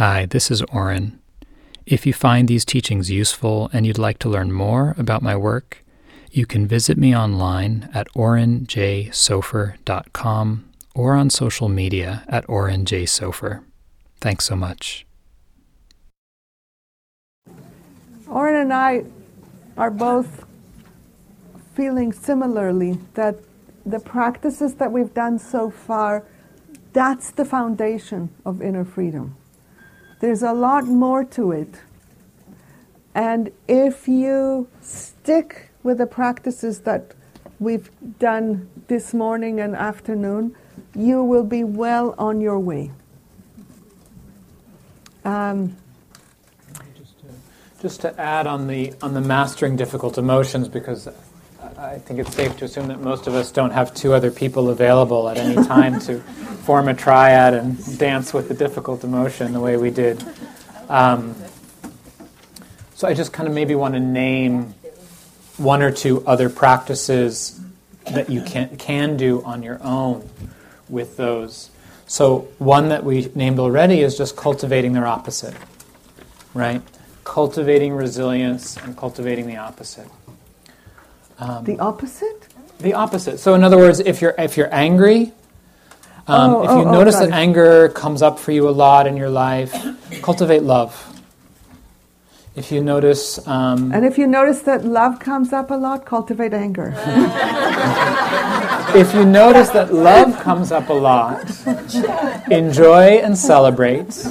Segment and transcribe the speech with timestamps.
[0.00, 1.20] Hi, this is Oren.
[1.84, 5.84] If you find these teachings useful and you'd like to learn more about my work,
[6.30, 13.62] you can visit me online at orenjsofer.com or on social media at orenjsofer.
[14.22, 15.04] Thanks so much.
[18.26, 19.04] Oren and I
[19.76, 20.46] are both
[21.74, 23.36] feeling similarly that
[23.84, 26.24] the practices that we've done so far,
[26.94, 29.36] that's the foundation of inner freedom.
[30.20, 31.80] There's a lot more to it.
[33.14, 37.14] And if you stick with the practices that
[37.58, 40.54] we've done this morning and afternoon,
[40.94, 42.90] you will be well on your way.
[45.24, 45.76] Um,
[47.80, 51.08] just to add on the on the mastering difficult emotions, because
[51.80, 54.68] I think it's safe to assume that most of us don't have two other people
[54.68, 56.20] available at any time to
[56.64, 60.22] form a triad and dance with the difficult emotion the way we did.
[60.90, 61.34] Um,
[62.94, 64.74] so I just kind of maybe want to name
[65.56, 67.58] one or two other practices
[68.10, 70.28] that you can can do on your own
[70.90, 71.70] with those.
[72.06, 75.54] So one that we named already is just cultivating their opposite,
[76.52, 76.82] right?
[77.24, 80.08] Cultivating resilience and cultivating the opposite.
[81.40, 82.46] Um, the opposite?
[82.78, 83.40] The opposite.
[83.40, 85.32] So, in other words, if you're if you're angry,
[86.26, 88.70] um, oh, if you oh, oh notice oh, that anger comes up for you a
[88.70, 89.74] lot in your life,
[90.22, 91.06] cultivate love.
[92.54, 96.52] If you notice, um, and if you notice that love comes up a lot, cultivate
[96.52, 96.92] anger.
[98.94, 101.48] if you notice that love comes up a lot,
[102.50, 104.26] enjoy and celebrate,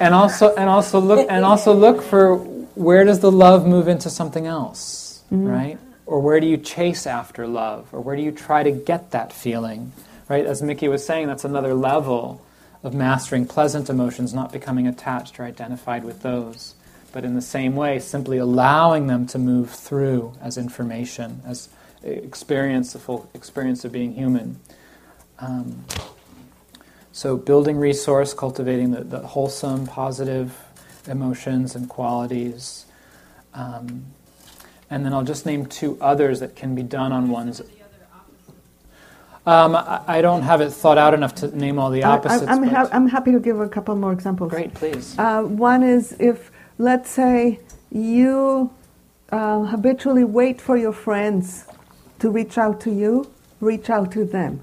[0.00, 2.36] and also and also look and also look for
[2.76, 5.46] where does the love move into something else, mm-hmm.
[5.46, 5.78] right?
[6.06, 7.88] Or where do you chase after love?
[7.92, 9.92] Or where do you try to get that feeling?
[10.28, 10.44] Right?
[10.44, 12.44] As Miki was saying, that's another level
[12.82, 16.74] of mastering pleasant emotions, not becoming attached or identified with those.
[17.12, 21.68] But in the same way, simply allowing them to move through as information, as
[22.02, 24.60] experience, the full experience of being human.
[25.38, 25.84] Um,
[27.12, 30.60] so, building resource, cultivating the, the wholesome, positive
[31.06, 32.86] emotions and qualities.
[33.54, 34.06] Um,
[34.90, 37.62] and then I'll just name two others that can be done on one's.
[39.46, 42.44] Um, I don't have it thought out enough to name all the opposites.
[42.48, 44.50] I, am ha- I'm happy to give a couple more examples.
[44.50, 45.18] Great, please.
[45.18, 48.72] Uh, one is if, let's say, you
[49.30, 51.66] uh, habitually wait for your friends
[52.20, 53.30] to reach out to you,
[53.60, 54.62] reach out to them.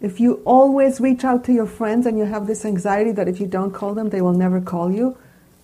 [0.00, 3.38] If you always reach out to your friends and you have this anxiety that if
[3.38, 5.16] you don't call them, they will never call you,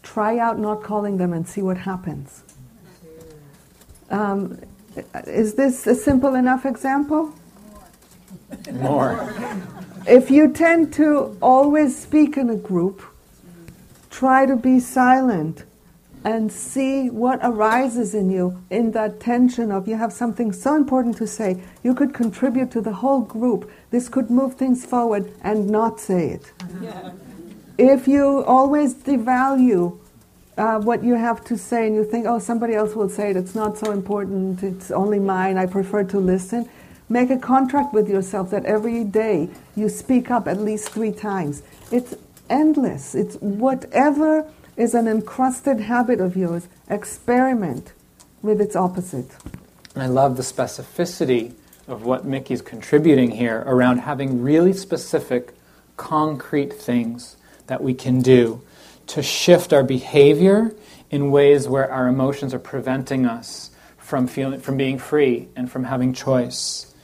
[0.02, 2.44] try out not calling them and see what happens.
[4.10, 4.60] Um,
[5.26, 7.34] is this a simple enough example?
[8.72, 9.34] More.
[10.06, 13.02] If you tend to always speak in a group,
[14.10, 15.64] try to be silent
[16.24, 21.16] and see what arises in you in that tension of you have something so important
[21.16, 21.62] to say.
[21.84, 23.70] You could contribute to the whole group.
[23.90, 26.52] This could move things forward and not say it.
[26.80, 27.12] Yeah.
[27.78, 29.98] If you always devalue
[30.56, 33.36] uh, what you have to say and you think, oh, somebody else will say it,
[33.36, 36.68] it's not so important, it's only mine, I prefer to listen,
[37.08, 41.62] make a contract with yourself that every day you speak up at least three times.
[41.92, 42.14] It's
[42.48, 43.14] endless.
[43.14, 47.92] It's whatever is an encrusted habit of yours, experiment
[48.42, 49.30] with its opposite.
[49.94, 51.54] And I love the specificity
[51.88, 55.54] of what Miki's contributing here around having really specific,
[55.96, 57.36] concrete things
[57.68, 58.60] that we can do
[59.08, 60.74] to shift our behavior
[61.10, 65.84] in ways where our emotions are preventing us from feeling from being free and from
[65.84, 66.94] having choice.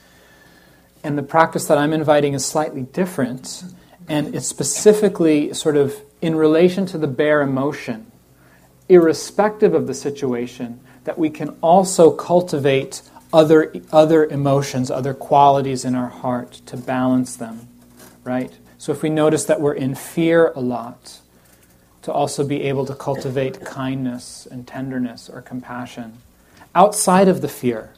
[1.02, 3.64] And the practice that I'm inviting is slightly different,
[4.08, 8.10] and it's specifically sort of in relation to the bare emotion,
[8.88, 13.02] irrespective of the situation, that we can also cultivate
[13.32, 17.66] other, other emotions, other qualities in our heart to balance them,
[18.22, 18.52] right?
[18.78, 21.21] So if we notice that we're in fear a lot,
[22.02, 26.18] to also be able to cultivate kindness and tenderness or compassion
[26.74, 27.92] outside of the fear,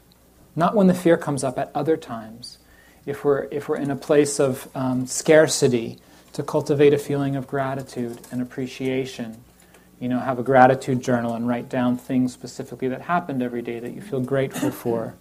[0.54, 2.58] not when the fear comes up at other times.
[3.06, 5.98] If we're, if we're in a place of um, scarcity,
[6.34, 9.42] to cultivate a feeling of gratitude and appreciation.
[10.00, 13.78] You know, have a gratitude journal and write down things specifically that happened every day
[13.78, 15.14] that you feel grateful for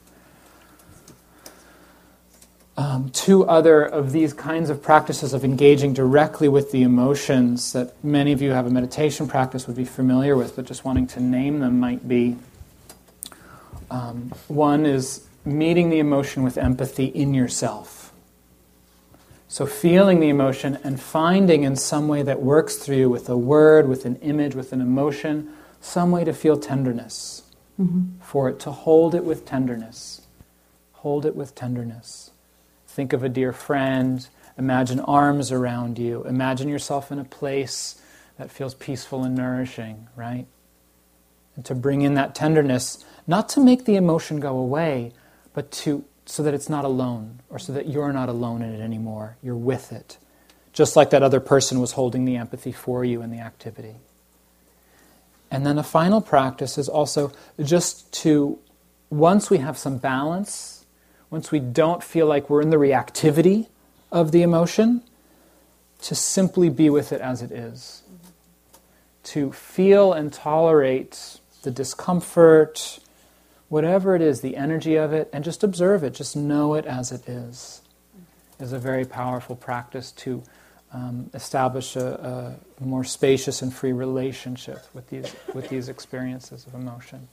[2.76, 7.94] um, two other of these kinds of practices of engaging directly with the emotions that
[8.04, 11.20] many of you have a meditation practice would be familiar with, but just wanting to
[11.20, 12.38] name them might be
[13.92, 18.12] um, one is meeting the emotion with empathy in yourself.
[19.48, 23.38] So, feeling the emotion and finding in some way that works through you with a
[23.38, 27.44] word, with an image, with an emotion, some way to feel tenderness
[27.80, 28.20] Mm-hmm.
[28.22, 30.22] for it, to hold it with tenderness.
[30.94, 32.30] Hold it with tenderness.
[32.94, 34.28] Think of a dear friend.
[34.56, 36.24] Imagine arms around you.
[36.26, 38.00] Imagine yourself in a place
[38.38, 40.46] that feels peaceful and nourishing, right?
[41.56, 45.12] And to bring in that tenderness, not to make the emotion go away,
[45.56, 48.80] but to so that it's not alone, or so that you're not alone in it
[48.80, 49.38] anymore.
[49.42, 50.20] You're with it.
[50.72, 53.96] Just like that other person was holding the empathy for you in the activity.
[55.50, 57.32] And then a final practice is also
[57.62, 58.60] just to,
[59.10, 60.73] once we have some balance,
[61.34, 63.66] once we don't feel like we're in the reactivity
[64.12, 65.02] of the emotion,
[66.00, 68.04] to simply be with it as it is.
[69.24, 73.00] To feel and tolerate the discomfort,
[73.68, 77.12] whatever it is, the energy of it, and just observe it, just know it as
[77.12, 77.82] it is,
[78.60, 80.44] is a very powerful practice to
[80.94, 86.76] um, establish a, a, more spacious and free relationship with these with these experiences of
[86.76, 87.28] emotion.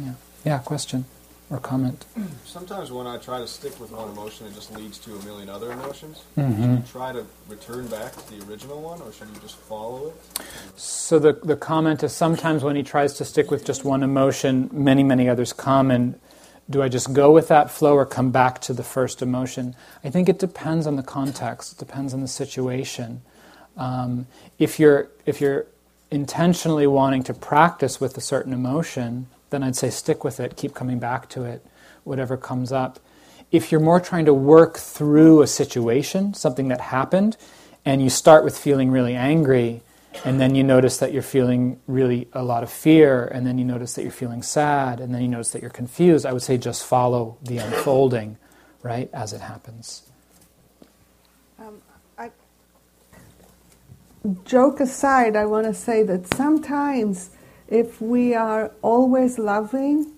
[0.00, 0.14] Yeah,
[0.44, 0.58] yeah.
[0.58, 1.04] Question
[1.50, 2.04] or comment?
[2.44, 5.48] Sometimes when I try to stick with one emotion, it just leads to a million
[5.48, 6.22] other emotions.
[6.36, 6.62] Mm-hmm.
[6.62, 10.08] Should you try to return back to the original one, or should you just follow
[10.08, 10.42] it?
[10.76, 14.68] So the the comment is sometimes when he tries to stick with just one emotion,
[14.72, 16.18] many many others come and
[16.70, 19.74] do I just go with that flow or come back to the first emotion?
[20.04, 21.72] I think it depends on the context.
[21.72, 23.22] It depends on the situation.
[23.76, 24.26] Um,
[24.58, 25.66] if you're if you're
[26.10, 30.56] intentionally wanting to practice with a certain emotion, then I'd say stick with it.
[30.56, 31.64] Keep coming back to it,
[32.04, 32.98] whatever comes up.
[33.50, 37.36] If you're more trying to work through a situation, something that happened,
[37.84, 39.82] and you start with feeling really angry,
[40.24, 43.64] and then you notice that you're feeling really a lot of fear, and then you
[43.64, 46.58] notice that you're feeling sad, and then you notice that you're confused, I would say
[46.58, 48.36] just follow the unfolding,
[48.82, 50.02] right, as it happens.
[51.58, 51.80] Um,
[52.18, 52.30] I,
[54.44, 57.30] joke aside, I want to say that sometimes
[57.68, 60.12] if we are always loving,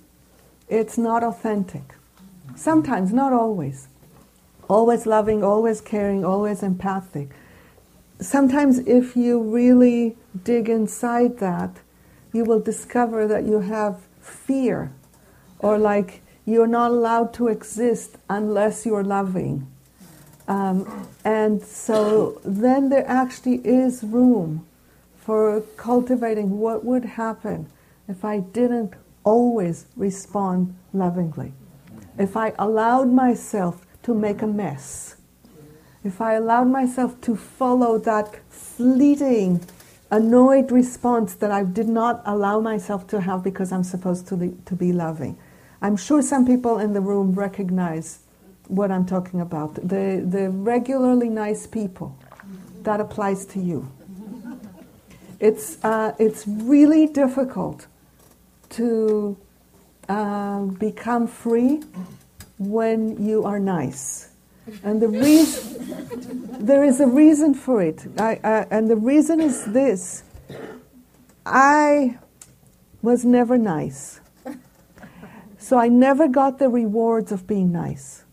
[0.68, 1.94] it's not authentic.
[2.56, 3.88] Sometimes, not always.
[4.68, 7.30] Always loving, always caring, always empathic
[8.20, 11.80] sometimes if you really dig inside that,
[12.32, 14.92] you will discover that you have fear
[15.58, 19.66] or like you're not allowed to exist unless you're loving.
[20.46, 24.66] Um, and so then there actually is room
[25.30, 27.68] for cultivating what would happen
[28.08, 31.52] if I didn't always respond lovingly.
[32.18, 35.14] If I allowed myself to make a mess
[36.02, 39.60] if I allowed myself to follow that fleeting,
[40.10, 44.56] annoyed response that I did not allow myself to have because I'm supposed to, be,
[44.64, 45.36] to be loving.
[45.82, 48.20] I'm sure some people in the room recognize
[48.68, 49.74] what I'm talking about.
[49.74, 52.16] The, the regularly nice people,
[52.82, 53.92] that applies to you.
[55.40, 57.86] It's, uh, it's really difficult
[58.70, 59.36] to
[60.08, 61.82] uh, become free
[62.58, 64.30] when you are nice
[64.82, 68.06] and the reason, there is a reason for it.
[68.18, 70.22] I, I, and the reason is this
[71.44, 72.18] I
[73.02, 74.20] was never nice.
[75.58, 78.24] So I never got the rewards of being nice.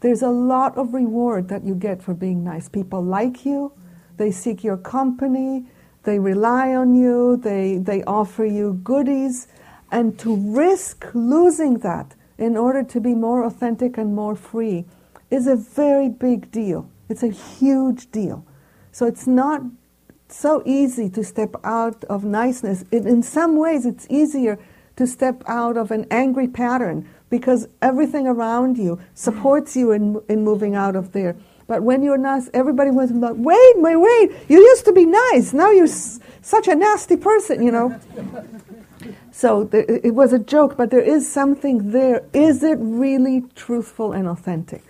[0.00, 2.68] There's a lot of reward that you get for being nice.
[2.68, 3.72] People like you,
[4.16, 5.64] they seek your company,
[6.04, 9.48] they rely on you, they, they offer you goodies.
[9.90, 14.84] And to risk losing that in order to be more authentic and more free
[15.30, 16.88] is a very big deal.
[17.08, 18.44] It's a huge deal.
[18.92, 19.62] So it's not
[20.28, 22.84] so easy to step out of niceness.
[22.90, 24.58] It, in some ways, it's easier
[24.96, 30.44] to step out of an angry pattern because everything around you supports you in, in
[30.44, 31.36] moving out of there.
[31.66, 35.52] But when you're nice, everybody was like, wait, wait, wait, you used to be nice.
[35.54, 37.98] Now you're s- such a nasty person, you know.
[39.32, 42.22] so there, it was a joke, but there is something there.
[42.34, 44.82] Is it really truthful and authentic?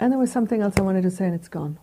[0.00, 1.78] And there was something else I wanted to say, and it's gone.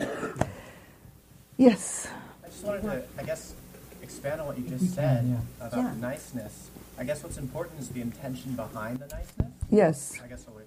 [1.56, 2.08] yes.
[2.44, 3.54] I just wanted to, I guess,
[4.02, 5.66] expand on what you just said yeah.
[5.66, 5.94] about Yeah.
[6.00, 6.70] niceness.
[6.98, 9.52] I guess what's important is the intention behind the niceness.
[9.70, 10.18] Yes.
[10.22, 10.66] I guess I'll wait.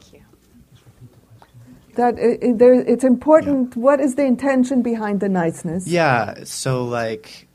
[0.00, 0.22] Thank you.
[1.96, 3.74] That it, it, there, it's important.
[3.76, 5.86] What is the intention behind the niceness?
[5.86, 7.48] Yeah, so like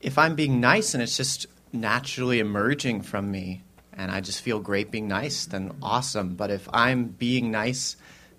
[0.00, 3.62] if I'm being nice and it's just naturally emerging from me
[3.92, 6.34] and I just feel great being nice, then awesome.
[6.36, 7.96] But if I'm being nice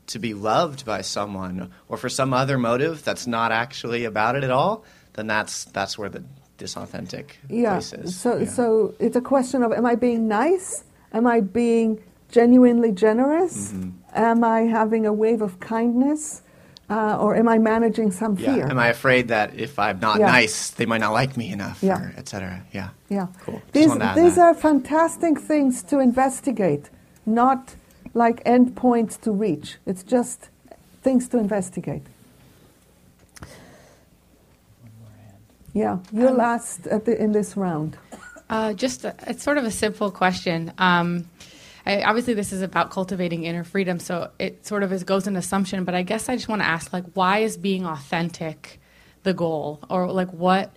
[0.07, 4.43] to be loved by someone or for some other motive that's not actually about it
[4.43, 6.23] at all, then that's that's where the
[6.57, 7.73] disauthentic Yeah.
[7.73, 8.15] place is.
[8.15, 8.45] So, Yeah.
[8.49, 10.83] so it's a question of am I being nice
[11.13, 11.99] Am I being
[12.43, 13.73] genuinely generous?
[14.13, 16.41] Am I having a wave of kindness?
[16.89, 18.45] Uh, or am I managing some Yeah.
[18.55, 18.65] fear?
[18.67, 20.27] Am I afraid that if I'm not Yeah.
[20.39, 21.99] nice, they might not like me enough, Yeah.
[22.01, 22.61] or et cetera?
[22.73, 22.89] Yeah.
[23.09, 23.27] Yeah.
[23.45, 23.61] Cool.
[23.71, 26.89] These, wanted to add these are fantastic things to investigate,
[27.25, 27.75] not
[28.13, 29.77] like endpoints to reach.
[29.85, 30.49] It's just
[31.01, 32.03] things to investigate.
[35.73, 37.97] Yeah, you're Um, last at the, in this round.
[38.49, 40.71] Uh, just a, it's sort of a simple question.
[40.77, 41.25] Um,
[41.85, 45.35] I, obviously, this is about cultivating inner freedom, so it sort of is, goes an
[45.35, 45.83] assumption.
[45.83, 48.79] But I guess I just want to ask, like, why is being authentic
[49.23, 50.75] the goal, or like, what?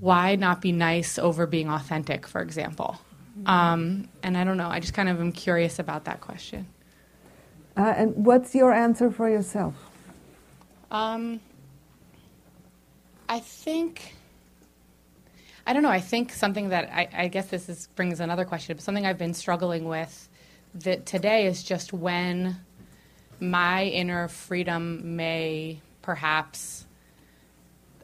[0.00, 3.00] Why not be nice over being authentic, for example?
[3.46, 4.68] Um, and I don't know.
[4.68, 6.66] I just kind of am curious about that question.
[7.76, 9.74] Uh, and what's your answer for yourself?
[10.90, 11.40] Um,
[13.28, 14.14] I think.
[15.66, 15.88] I don't know.
[15.88, 19.18] I think something that I, I guess this is, brings another question, but something I've
[19.18, 20.28] been struggling with
[20.74, 22.56] that today is just when
[23.40, 26.86] my inner freedom may perhaps,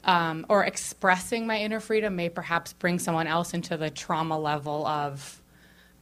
[0.04, 4.86] um, or expressing my inner freedom may perhaps bring someone else into the trauma level
[4.86, 5.42] of,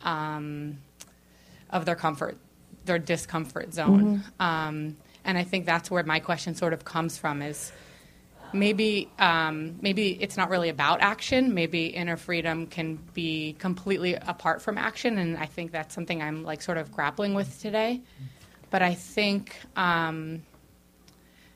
[0.03, 0.79] um,
[1.71, 2.37] of their comfort,
[2.85, 4.23] their discomfort zone.
[4.41, 7.73] Um, and I think that's where my question sort of comes from is
[8.53, 11.55] maybe um, maybe it's not really about action.
[11.55, 16.45] Maybe inner freedom can be completely apart from action, and I think that's something I'm
[16.45, 18.01] like sort of grappling with today.
[18.71, 20.43] But I think, um,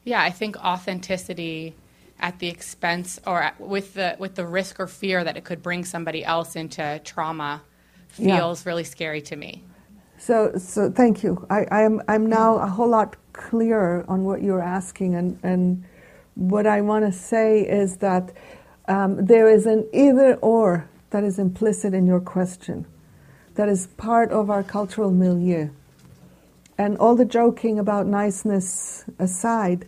[0.05, 1.75] yeah, I think authenticity
[2.19, 5.63] at the expense or at, with the with the risk or fear that it could
[5.63, 7.63] bring somebody else into trauma
[8.19, 8.37] Yeah.
[8.37, 9.65] feels really scary to me.
[10.19, 11.45] So, so thank you.
[11.51, 15.85] I, I'm, I'm now a whole lot clearer on what you're asking, and, and
[16.35, 18.33] what I want to say is that
[18.89, 22.87] um, there is an either or that is implicit in your question,
[23.55, 25.69] that is part of our cultural milieu.
[26.79, 29.87] And all the joking about niceness aside,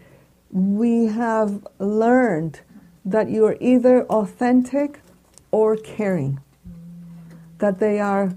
[0.51, 2.61] we have learned
[3.05, 5.01] that you are either authentic
[5.51, 6.41] or caring,
[7.59, 8.35] that they are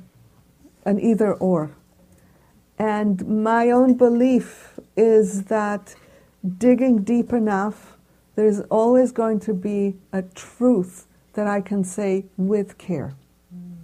[0.85, 1.71] an either or.
[2.79, 5.95] And my own belief is that
[6.57, 7.86] digging deep enough,
[8.37, 13.15] there's always going to be a truth that I can say with care.
[13.53, 13.75] Mm.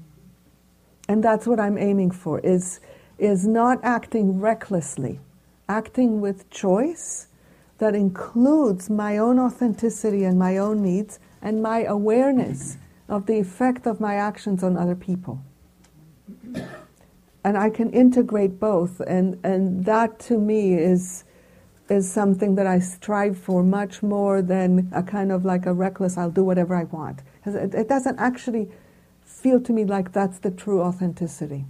[1.10, 2.80] And that's what I'm aiming for is,
[3.18, 5.20] is not acting recklessly,
[5.68, 7.28] acting with choice
[7.80, 12.78] that includes my own authenticity and my own needs and my awareness
[13.10, 15.42] of the effect of my actions on other people
[17.44, 21.26] and I can integrate both, and, and that to me is
[21.90, 26.18] is something that I strive for much more than a kind of like a reckless
[26.18, 27.20] I'll do whatever I want.
[27.46, 28.70] It, it doesn't actually
[29.24, 31.66] feel to me like that's the true authenticity.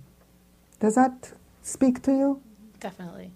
[0.80, 2.42] Does that speak to you?
[2.80, 3.32] Definitely.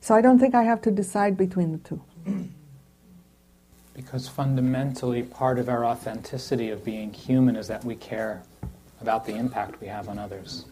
[0.00, 2.02] So I don't think I have to decide between the two.
[3.94, 8.44] Because fundamentally, part of our authenticity of being human is that we care
[9.00, 10.66] about the impact we have on others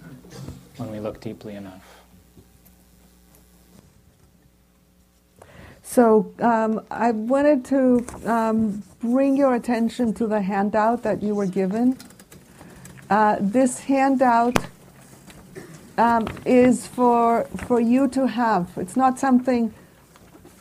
[0.77, 1.96] when we look deeply enough.
[5.87, 11.47] So um, I wanted to um, bring your attention to the handout that you were
[11.47, 11.97] given.
[13.09, 14.57] Uh, this handout
[15.97, 18.69] um, is for for you to have.
[18.77, 19.73] It's not something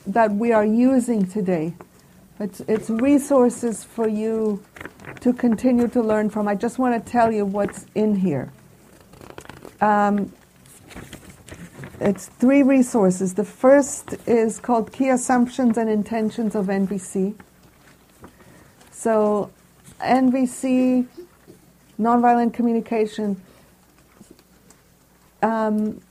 [0.05, 1.73] that we are using today.
[2.39, 4.63] It's, it's resources for you
[5.21, 6.47] to continue to learn from.
[6.47, 8.51] I just want to tell you what's in here.
[9.81, 10.31] Um,
[11.99, 13.35] it's three resources.
[13.35, 17.35] The first is called Key Assumptions and Intentions of NVC.
[18.91, 19.51] So,
[20.01, 21.05] NVC,
[21.99, 23.41] nonviolent communication,
[25.41, 26.01] um,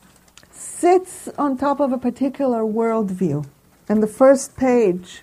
[0.50, 3.46] sits on top of a particular worldview.
[3.88, 5.22] And the first page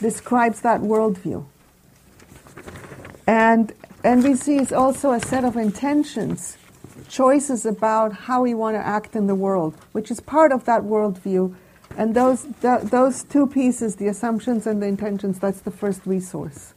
[0.00, 1.44] describes that worldview.
[3.26, 3.74] And
[4.04, 6.56] NVC is also a set of intentions,
[7.08, 10.82] choices about how we want to act in the world, which is part of that
[10.82, 11.54] worldview.
[11.96, 16.74] And those, th- those two pieces, the assumptions and the intentions, that's the first resource.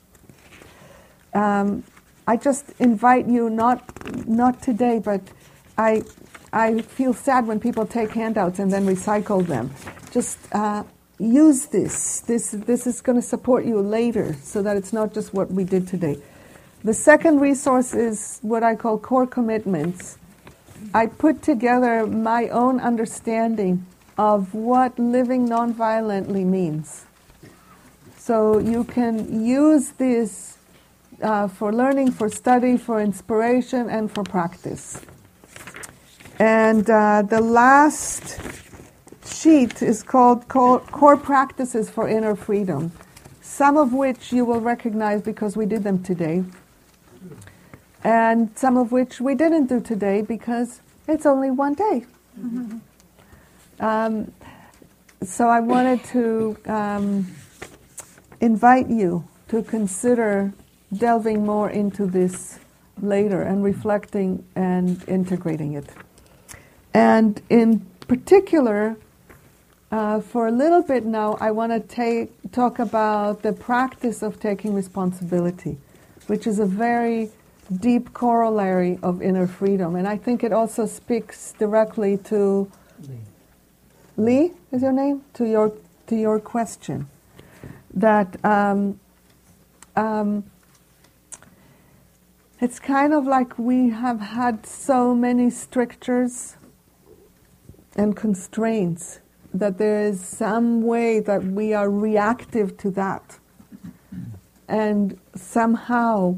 [1.34, 1.84] Um,
[2.28, 3.84] I just invite you, not,
[4.28, 5.22] not today, but
[5.78, 6.04] I,
[6.54, 9.72] I feel sad when people take handouts and then recycle them.
[10.12, 10.84] Just uh,
[11.20, 12.22] use this.
[12.22, 15.64] This, this is going to support you later so that it's not just what we
[15.64, 16.18] did today.
[16.84, 20.18] The second resource is what I call core commitments.
[20.94, 23.86] I put together my own understanding
[24.18, 27.06] of what living nonviolently means.
[28.18, 30.58] So you can use this
[31.22, 35.02] uh, for learning, for study, for inspiration, and for practice.
[36.40, 38.40] And uh, the last
[39.26, 42.92] sheet is called Core, Core Practices for Inner Freedom,
[43.42, 46.44] some of which you will recognize because we did them today,
[48.04, 52.06] and some of which we didn't do today because it's only one day.
[53.80, 54.32] Um,
[55.24, 57.28] so I wanted to um,
[58.40, 60.54] invite you to consider
[60.98, 62.60] delving more into this
[63.02, 65.90] later and reflecting and integrating it.
[66.94, 68.98] And in particular,
[69.92, 74.40] uh, for a little bit now, I want to take, talk about the practice of
[74.40, 75.78] taking responsibility,
[76.28, 77.30] which is a very
[77.80, 79.96] deep corollary of inner freedom.
[79.96, 82.72] And I think it also speaks directly to
[84.18, 85.24] Lee, is your name?
[85.36, 85.74] To your,
[86.08, 87.08] to your question.
[87.94, 89.00] That um,
[89.96, 90.44] um,
[92.60, 96.58] it's kind of like we have had so many strictures
[97.96, 99.20] and constraints
[99.54, 103.40] that there is some way that we are reactive to that.
[104.68, 106.38] And somehow,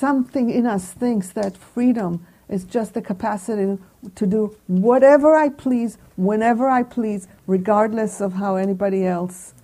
[0.00, 3.78] something in us thinks that freedom is just the capacity
[4.14, 9.54] to do whatever I please, whenever I please, regardless of how anybody else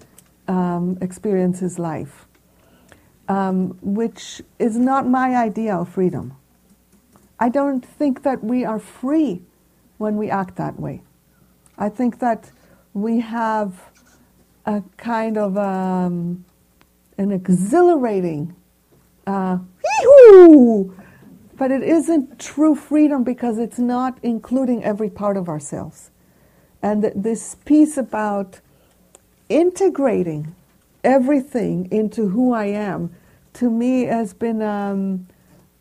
[0.47, 2.27] um, experiences life,
[3.29, 6.37] um, which is not my idea of freedom.
[7.41, 9.43] I don't think that we are free
[9.99, 11.03] when we act that way.
[11.79, 12.51] I think that
[12.95, 13.91] we have
[14.65, 16.45] a kind of um,
[17.19, 18.55] an exhilarating,
[19.27, 19.59] uh,
[21.57, 26.11] but it isn't true freedom because it's not including every part of ourselves.
[26.83, 28.61] And this piece about
[29.49, 30.55] integrating
[31.03, 33.15] everything into who I am,
[33.55, 35.27] to me, has been um,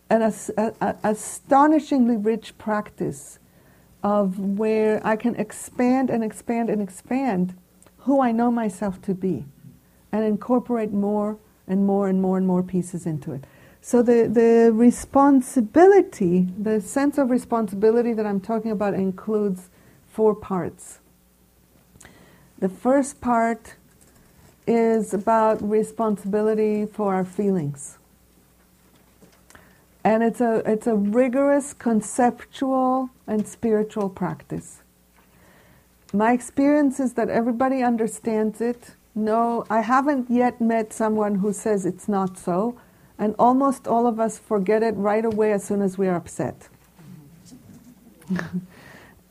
[0.09, 3.39] an a- a- astonishingly rich practice
[4.03, 7.55] of where I can expand and expand and expand
[7.99, 9.45] who I know myself to be
[10.11, 13.45] and incorporate more and more and more and more pieces into it.
[13.85, 19.69] So the, the responsibility, the sense of responsibility that I'm talking about includes
[20.07, 21.01] four parts.
[22.57, 23.75] The first part
[24.65, 27.99] is about responsibility for our feelings.
[30.03, 34.81] And it's a, it's a rigorous conceptual and spiritual practice.
[36.11, 38.95] My experience is that everybody understands it.
[39.13, 42.79] No, I haven't yet met someone who says it's not so,
[43.17, 46.69] and almost all of us forget it right away as soon as we are upset.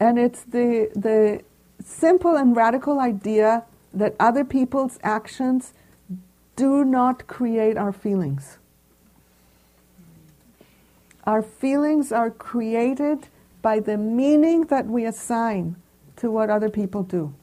[0.01, 1.43] and it's the, the
[1.85, 5.75] simple and radical idea that other people's actions
[6.57, 8.59] do not create our feelings.
[11.25, 13.29] Our feelings are created
[13.63, 15.77] by the meaning that we assign
[16.17, 17.35] to what other people do.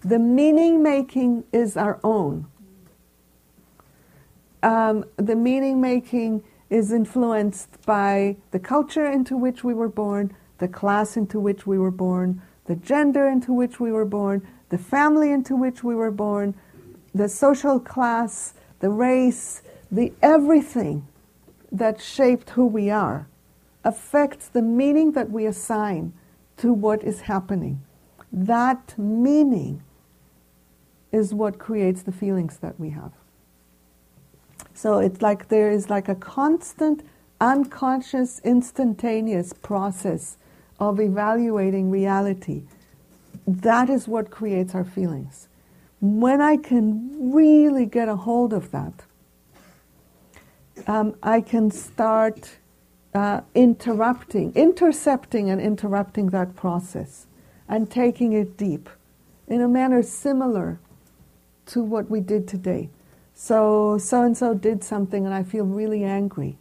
[0.00, 2.46] The meaning making is our own.
[4.62, 10.68] Um, the meaning making is influenced by the culture into which we were born, the
[10.68, 15.30] class into which we were born, the gender into which we were born, the family
[15.30, 16.54] into which we were born,
[17.14, 21.06] the social class, the race, the everything
[21.72, 23.26] that shaped who we are
[23.84, 26.12] affects the meaning that we assign
[26.56, 27.80] to what is happening.
[28.32, 29.82] That meaning
[31.10, 33.12] is what creates the feelings that we have.
[34.78, 37.04] So it's like there is like a constant,
[37.40, 40.36] unconscious, instantaneous process
[40.78, 42.62] of evaluating reality.
[43.44, 45.48] That is what creates our feelings.
[46.00, 48.92] When I can really get a hold of that,
[50.86, 52.58] um, I can start
[53.14, 57.26] uh, interrupting, intercepting and interrupting that process
[57.68, 58.88] and taking it deep
[59.48, 60.78] in a manner similar
[61.66, 62.90] to what we did today.
[63.40, 66.58] So, so and so did something and I feel really angry.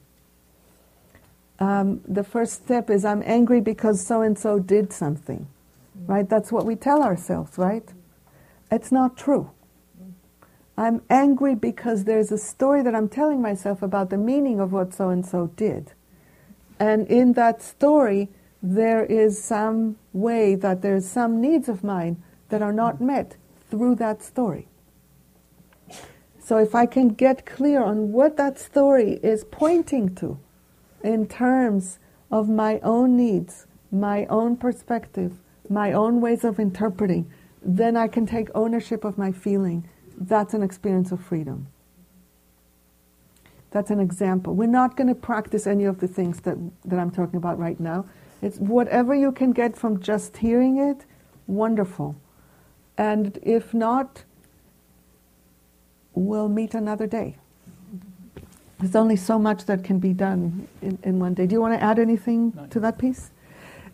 [1.58, 5.48] Um, the first step is I'm angry because so and so did something,
[6.06, 6.30] right?
[6.30, 7.84] That's what we tell ourselves, right?
[8.72, 9.50] It's not true.
[10.78, 14.94] I'm angry because there's a story that I'm telling myself about the meaning of what
[14.94, 15.94] so and so did.
[16.80, 18.30] And in that story,
[18.62, 23.36] there is some way that there's some needs of mine that are not met
[23.72, 24.67] through that story.
[26.48, 30.40] So if I can get clear on what that story is pointing to
[31.04, 32.00] in terms
[32.32, 35.34] of my own needs, my own perspective,
[35.70, 37.30] my own ways of interpreting,
[37.62, 39.90] then I can take ownership of my feeling.
[40.18, 41.68] That's an experience of freedom.
[43.72, 44.56] That's an example.
[44.56, 47.78] We're not going to practice any of the things that, that I'm talking about right
[47.78, 48.06] now
[48.42, 51.04] It's whatever you can get from just hearing it,
[51.46, 52.16] wonderful.
[52.98, 54.24] And if not,
[56.18, 57.36] we'll meet another day.
[58.80, 61.48] There's only so much that can be done in, in one day.
[61.48, 63.32] Do you want to add anything Not to that piece?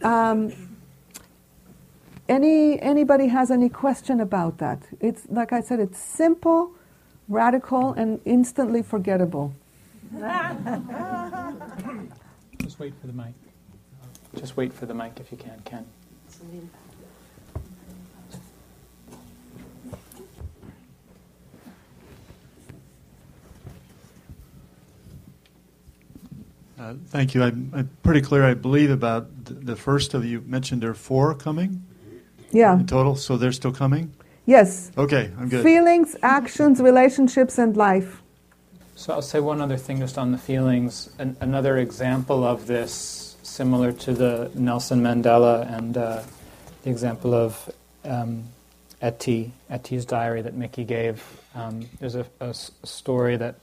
[0.01, 0.51] Um,
[2.27, 4.81] any anybody has any question about that?
[4.99, 6.71] It's like I said, it's simple,
[7.27, 9.53] radical, and instantly forgettable.
[12.59, 13.33] Just wait for the mic.
[14.38, 15.86] Just wait for the mic if you can, Ken.
[26.84, 27.43] Uh, Thank you.
[27.43, 31.34] I'm I'm pretty clear, I believe, about the first of you mentioned there are four
[31.36, 31.82] coming
[32.52, 32.74] Yeah.
[32.80, 34.12] in total, so they're still coming?
[34.46, 34.91] Yes.
[34.98, 35.63] Okay, I'm good.
[35.63, 38.22] Feelings, actions, relationships, and life.
[38.96, 41.10] So I'll say one other thing just on the feelings.
[41.19, 46.22] An, another example of this, similar to the Nelson Mandela and uh,
[46.84, 47.72] the example of
[48.04, 48.43] um,
[49.02, 51.24] Etty, Etty's diary that Miki gave.
[51.56, 53.56] Um, there's a, a s- story that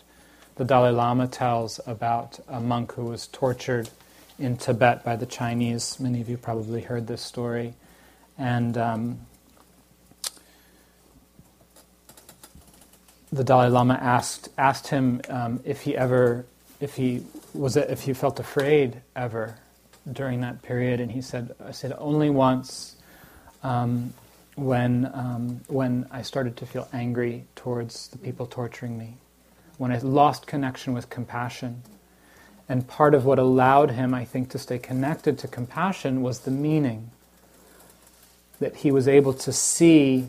[0.60, 3.88] the Dalai Lama tells about a monk who was tortured
[4.38, 5.98] in Tibet by the Chinese.
[5.98, 7.72] Many of you probably heard this story.
[8.36, 9.20] And um,
[13.32, 16.44] the Dalai Lama asked asked him um, if he ever
[16.78, 19.56] if he was if he felt afraid ever
[20.12, 22.96] during that period, and he said I said only once
[23.62, 24.12] um,
[24.56, 29.16] when um, when I started to feel angry towards the people torturing me,
[29.80, 31.80] when I lost connection with compassion.
[32.68, 36.50] And part of what allowed him, I think, to stay connected to compassion was the
[36.50, 37.12] meaning
[38.58, 40.28] that he was able to see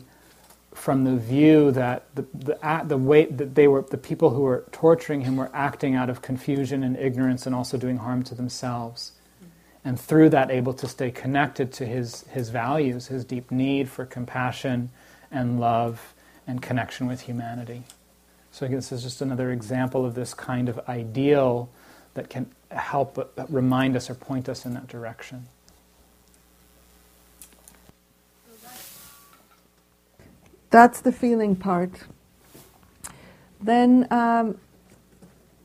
[0.72, 4.64] from the view that the, the, the way that they were the people who were
[4.72, 9.12] torturing him were acting out of confusion and ignorance and also doing harm to themselves
[9.84, 14.06] and through that able to stay connected to his, his values his deep need for
[14.06, 14.88] compassion
[15.30, 16.14] and love
[16.46, 17.82] and connection with humanity
[18.52, 21.68] so I guess this is just another example of this kind of ideal
[22.14, 25.48] that can help remind us or point us in that direction
[30.72, 31.90] That's the feeling part.
[33.60, 34.56] Then um,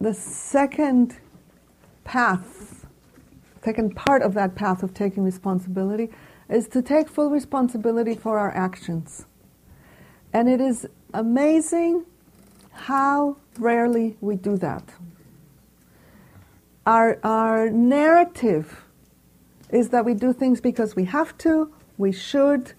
[0.02, 1.16] the second
[2.04, 2.86] path,
[3.64, 6.10] second part of that path of taking responsibility
[6.50, 9.26] is to take full responsibility for our actions.
[10.34, 12.06] And it is amazing
[12.78, 14.84] how rarely we do that.
[16.86, 18.86] Our, our narrative
[19.72, 22.74] is that we do things because we have to, we should,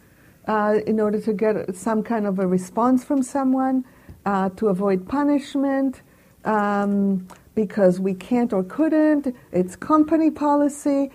[0.47, 3.85] uh, in order to get some kind of a response from someone,
[4.25, 6.01] uh, to avoid punishment,
[6.45, 11.11] um, because we can't or couldn't, it's company policy.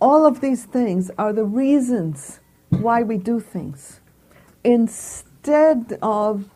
[0.00, 4.00] All of these things are the reasons why we do things.
[4.64, 6.48] Instead of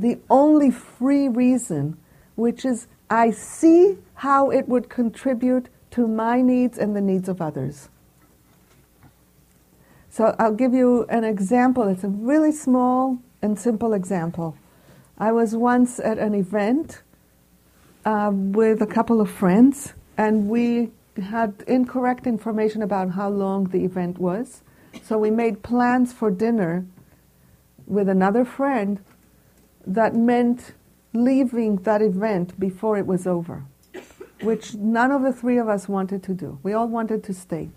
[0.00, 1.96] the only free reason,
[2.34, 7.40] which is I see how it would contribute to my needs and the needs of
[7.40, 7.88] others.
[10.10, 11.88] So I'll give you an example.
[11.88, 14.56] It's a really small and simple example.
[15.18, 17.02] I was once at an event
[18.04, 20.90] uh, with a couple of friends, and we
[21.22, 24.62] had incorrect information about how long the event was.
[25.02, 26.86] So we made plans for dinner
[27.86, 29.00] with another friend
[29.86, 30.74] that meant
[31.12, 33.64] leaving that event before it was over,
[34.42, 36.58] which none of the three of us wanted to do.
[36.62, 37.70] We all wanted to stay.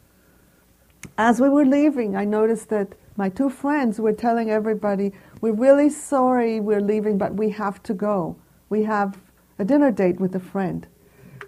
[1.18, 5.90] As we were leaving, I noticed that my two friends were telling everybody, We're really
[5.90, 8.38] sorry we're leaving, but we have to go.
[8.70, 9.18] We have
[9.58, 10.88] a dinner date with a friend.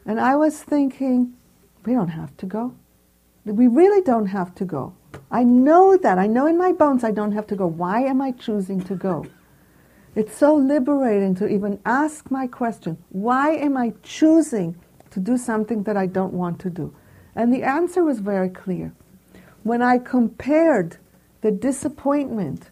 [0.06, 1.34] And I was thinking,
[1.86, 2.76] We don't have to go.
[3.46, 4.94] We really don't have to go.
[5.32, 6.18] I know that.
[6.18, 7.66] I know in my bones I don't have to go.
[7.66, 9.26] Why am I choosing to go?
[10.14, 14.76] It's so liberating to even ask my question why am I choosing
[15.12, 16.94] to do something that I don't want to do?
[17.36, 18.94] And the answer was very clear.
[19.64, 20.98] When I compared
[21.42, 22.72] the disappointment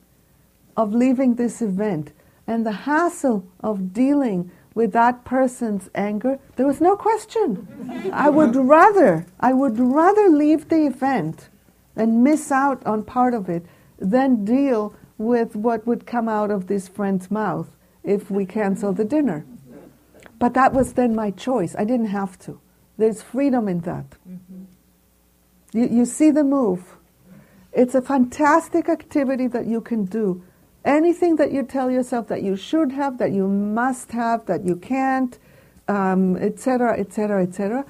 [0.75, 2.11] of leaving this event
[2.45, 8.11] and the hassle of dealing with that person's anger, there was no question.
[8.13, 11.49] I would rather, I would rather leave the event
[11.95, 13.65] and miss out on part of it
[13.97, 17.67] than deal with what would come out of this friend's mouth
[18.03, 19.45] if we cancel the dinner.
[20.39, 21.75] But that was then my choice.
[21.77, 22.59] I didn't have to.
[22.97, 24.05] There's freedom in that.
[24.27, 24.63] Mm-hmm.
[25.73, 26.95] You, you see the move.
[27.73, 30.41] It's a fantastic activity that you can do.
[30.85, 34.77] Anything that you tell yourself that you should have, that you must have, that you
[34.77, 35.37] can't,
[35.89, 37.85] etc., etc., etc.,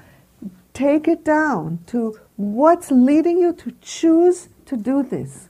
[0.72, 5.49] take it down to what's leading you to choose to do this.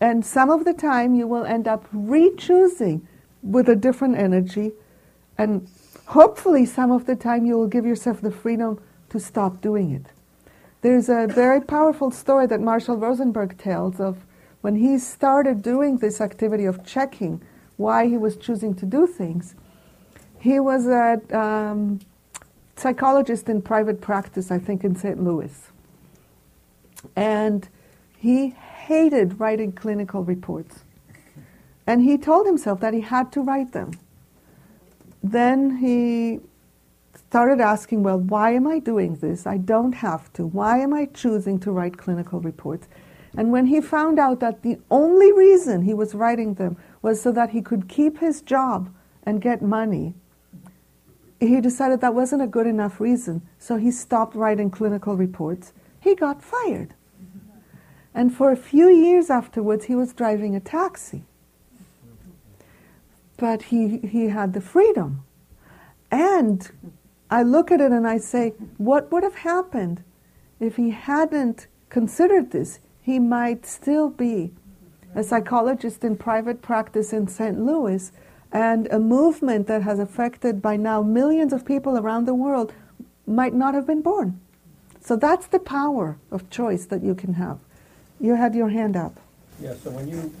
[0.00, 3.06] And some of the time you will end up re choosing
[3.42, 4.72] with a different energy,
[5.36, 5.68] and
[6.06, 10.06] hopefully, some of the time you will give yourself the freedom to stop doing it.
[10.82, 14.24] There's a very powerful story that Marshall Rosenberg tells of
[14.62, 17.42] when he started doing this activity of checking
[17.76, 19.54] why he was choosing to do things.
[20.38, 22.00] He was a um,
[22.76, 25.22] psychologist in private practice, I think, in St.
[25.22, 25.70] Louis.
[27.16, 27.68] And
[28.18, 28.54] he
[28.90, 30.80] hated writing clinical reports.
[31.86, 33.92] And he told himself that he had to write them.
[35.22, 36.40] Then he
[37.14, 39.46] started asking, well, why am I doing this?
[39.46, 40.44] I don't have to.
[40.44, 42.88] Why am I choosing to write clinical reports?
[43.36, 47.30] And when he found out that the only reason he was writing them was so
[47.30, 50.14] that he could keep his job and get money,
[51.38, 53.42] he decided that wasn't a good enough reason.
[53.56, 55.72] So he stopped writing clinical reports.
[56.00, 56.94] He got fired.
[58.14, 61.24] And for a few years afterwards, he was driving a taxi.
[63.36, 65.22] But he, he had the freedom.
[66.10, 66.70] And
[67.30, 70.02] I look at it and I say, what would have happened
[70.58, 72.80] if he hadn't considered this?
[73.00, 74.52] He might still be
[75.14, 77.58] a psychologist in private practice in St.
[77.58, 78.12] Louis,
[78.52, 82.72] and a movement that has affected by now millions of people around the world
[83.26, 84.40] might not have been born.
[85.00, 87.58] So that's the power of choice that you can have.
[88.20, 89.18] You had your hand up.
[89.60, 90.32] Yeah, so when you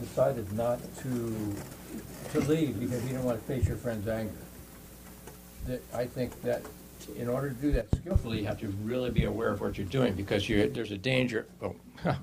[0.00, 1.54] decided not to
[2.32, 4.32] to leave because you didn't want to face your friend's anger,
[5.66, 6.62] that I think that
[7.16, 9.86] in order to do that skillfully, you have to really be aware of what you're
[9.86, 11.46] doing because you there's a danger.
[11.62, 11.74] Oh,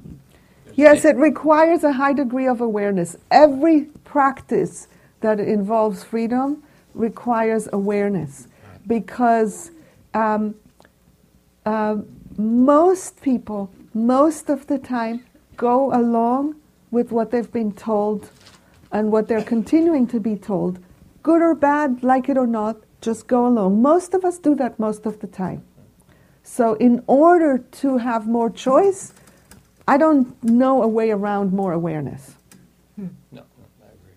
[0.75, 3.17] yes, it requires a high degree of awareness.
[3.29, 4.87] Every practice
[5.21, 8.47] that involves freedom requires awareness
[8.87, 9.71] because
[10.13, 10.55] um,
[11.65, 11.97] uh,
[12.37, 15.25] most people, most of the time,
[15.57, 16.55] go along
[16.91, 18.29] with what they've been told
[18.91, 20.79] and what they're continuing to be told,
[21.23, 23.81] good or bad, like it or not, just go along.
[23.81, 25.63] Most of us do that most of the time.
[26.43, 29.13] So, in order to have more choice,
[29.87, 32.35] I don't know a way around more awareness.
[32.97, 33.43] no, no,
[33.81, 34.13] I agree.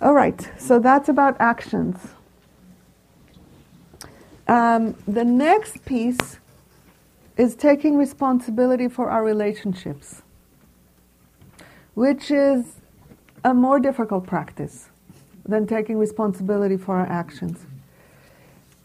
[0.00, 1.98] All right, so that's about actions.
[4.46, 6.38] Um, the next piece
[7.38, 10.22] is taking responsibility for our relationships,
[11.94, 12.80] which is
[13.44, 14.90] a more difficult practice
[15.46, 17.64] than taking responsibility for our actions.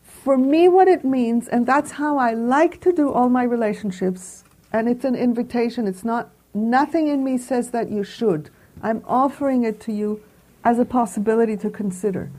[0.04, 4.44] For me, what it means, and that's how I like to do all my relationships,
[4.72, 8.52] and it's an invitation, it's not, nothing in me says that you should.
[8.82, 10.22] I'm offering it to you
[10.64, 12.32] as a possibility to consider,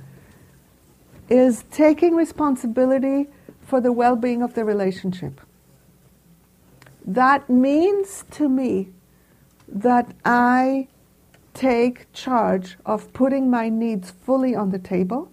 [1.29, 3.29] is taking responsibility
[3.61, 5.41] for the well being of the relationship.
[7.05, 8.91] That means to me
[9.69, 10.89] that I
[11.53, 15.31] take charge of putting my needs fully on the table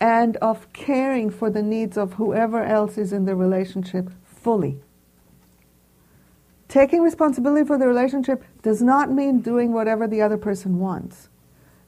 [0.00, 4.80] and of caring for the needs of whoever else is in the relationship fully.
[6.68, 11.28] Taking responsibility for the relationship does not mean doing whatever the other person wants.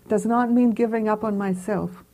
[0.05, 2.05] It does not mean giving up on myself.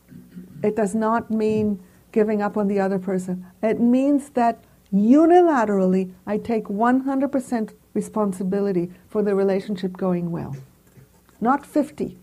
[0.62, 1.82] It does not mean
[2.12, 3.46] giving up on the other person.
[3.62, 10.54] It means that unilaterally I take 100% responsibility for the relationship going well
[11.40, 12.18] not 50.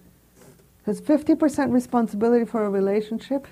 [0.79, 3.47] Because 50% responsibility for a relationship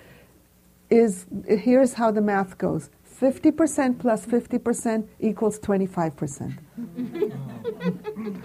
[0.89, 6.57] is here's how the math goes 50% plus 50% equals 25%.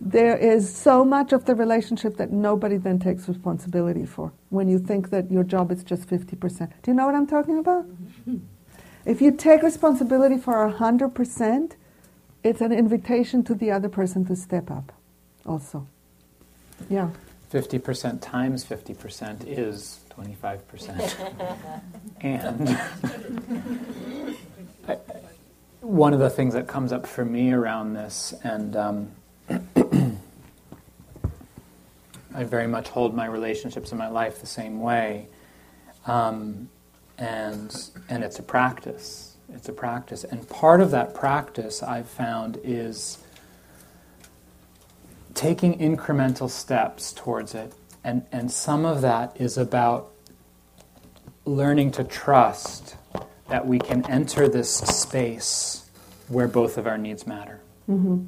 [0.00, 4.78] there is so much of the relationship that nobody then takes responsibility for when you
[4.78, 6.70] think that your job is just 50%.
[6.82, 7.86] Do you know what I'm talking about?
[9.04, 11.72] If you take responsibility for 100%,
[12.42, 14.92] it's an invitation to the other person to step up
[15.46, 15.86] also.
[16.88, 17.10] Yeah.
[17.52, 21.80] 50% times 50% is 25%.
[22.20, 22.80] and
[24.86, 24.96] I,
[25.80, 29.10] one of the things that comes up for me around this, and um,
[32.34, 35.26] I very much hold my relationships in my life the same way,
[36.06, 36.68] um,
[37.20, 39.36] and, and it's a practice.
[39.52, 40.24] It's a practice.
[40.24, 43.18] And part of that practice I've found is
[45.34, 47.72] taking incremental steps towards it.
[48.02, 50.10] And, and some of that is about
[51.44, 52.96] learning to trust
[53.48, 55.88] that we can enter this space
[56.28, 57.60] where both of our needs matter.
[57.88, 58.26] Mm-hmm.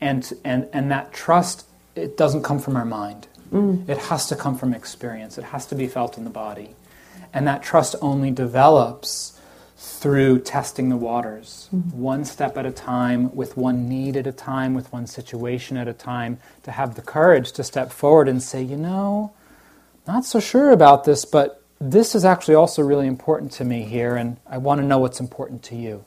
[0.00, 1.66] And, and, and that trust,
[1.96, 3.26] it doesn't come from our mind.
[3.52, 3.88] Mm.
[3.88, 5.38] It has to come from experience.
[5.38, 6.76] It has to be felt in the body.
[7.32, 9.38] And that trust only develops
[9.76, 11.98] through testing the waters, mm-hmm.
[11.98, 15.88] one step at a time, with one need at a time, with one situation at
[15.88, 19.32] a time, to have the courage to step forward and say, you know,
[20.06, 24.16] not so sure about this, but this is actually also really important to me here,
[24.16, 26.04] and I want to know what's important to you.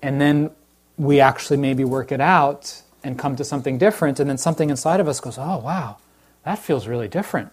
[0.00, 0.50] And then
[0.96, 5.00] we actually maybe work it out and come to something different, and then something inside
[5.00, 5.98] of us goes, oh, wow,
[6.44, 7.50] that feels really different.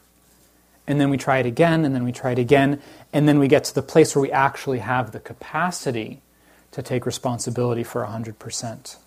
[0.85, 2.81] And then we try it again, and then we try it again,
[3.13, 6.21] and then we get to the place where we actually have the capacity
[6.71, 8.97] to take responsibility for 100%.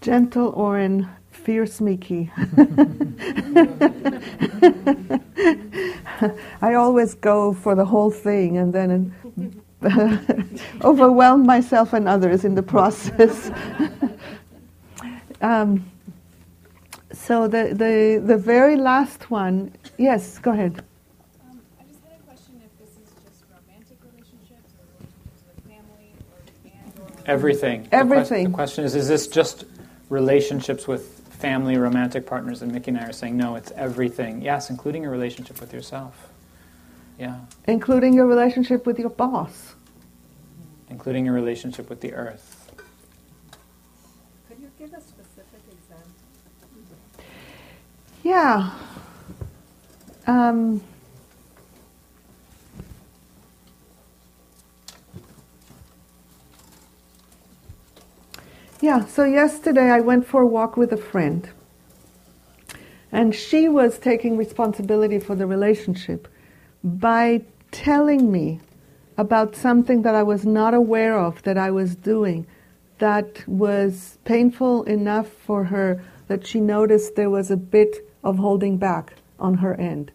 [0.00, 2.30] Gentle or in fierce Miki.
[6.60, 9.14] I always go for the whole thing and then
[10.84, 13.50] overwhelm myself and others in the process.
[15.40, 15.88] um,
[17.26, 20.84] so the, the, the very last one, yes, go ahead.
[21.42, 25.64] Um, I just had a question if this is just romantic relationships or relationships with
[25.66, 27.82] family or and or Everything.
[27.82, 28.44] The Everything.
[28.44, 29.64] The question is is this just
[30.08, 32.62] relationships with family, romantic partners?
[32.62, 34.40] And Miki and I are saying, no, it's everything.
[34.40, 36.28] Yes, including your relationship with yourself.
[37.18, 37.40] Yeah.
[37.66, 39.74] Including your relationship with your boss.
[40.90, 42.70] Including your relationship with the earth.
[44.48, 46.25] Could you give a specific example?
[48.26, 48.72] Yeah.
[50.26, 50.82] Um,
[58.80, 61.48] yeah, so yesterday I went for a walk with a friend.
[63.12, 66.26] And she was taking responsibility for the relationship
[66.82, 68.58] by telling me
[69.16, 72.44] about something that I was not aware of that I was doing
[72.98, 78.76] that was painful enough for her that she noticed there was a bit of holding
[78.76, 80.10] back on her end.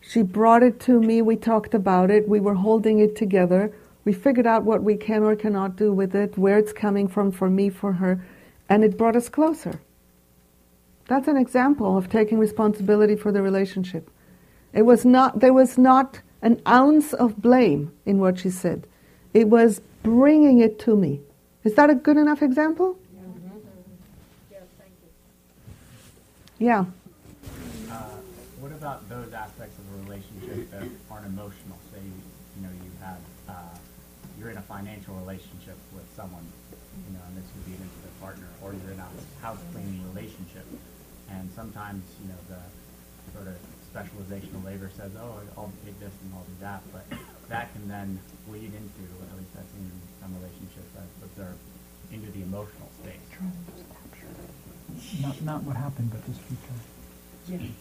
[0.00, 3.72] She brought it to me, we talked about it, we were holding it together,
[4.04, 7.30] we figured out what we can or cannot do with it, where it's coming from
[7.30, 8.24] for me, for her,
[8.68, 9.80] and it brought us closer.
[11.06, 14.10] That's an example of taking responsibility for the relationship.
[14.72, 18.86] It was not, there was not an ounce of blame in what she said.
[19.32, 21.20] It was bringing it to me.
[21.62, 22.98] Is that a good enough example?
[24.50, 25.08] Yes, thank you.
[26.62, 26.86] Yeah.
[27.90, 28.22] Uh,
[28.62, 31.74] what about those aspects of a relationship that aren't emotional?
[31.90, 33.18] Say, you know, you have,
[33.50, 33.74] uh,
[34.38, 36.46] you're in a financial relationship with someone,
[37.02, 39.10] you know, and this could be an intimate partner, or you're in a
[39.42, 40.62] house cleaning relationship,
[41.34, 42.62] and sometimes, you know, the
[43.34, 43.58] sort of
[43.90, 47.02] specialization of labor says, oh, I'll take this and I'll do that, but
[47.50, 51.58] that can then bleed into, at least I've seen in some relationships I've observed,
[52.14, 53.18] into the emotional state.
[55.42, 56.40] Not, not what happened, but just
[57.48, 57.72] future.